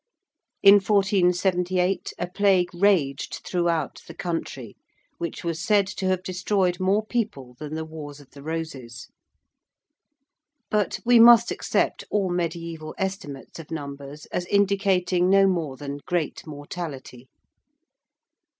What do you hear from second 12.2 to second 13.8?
mediæval estimates of